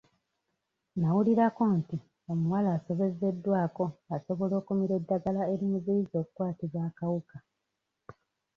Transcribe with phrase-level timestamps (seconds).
[0.99, 1.97] Nawulirako nti
[2.31, 3.85] omuwala asobezeddwako
[4.15, 7.37] asobola okumira eddagala erimuziyiza okukwatibwa akawuka.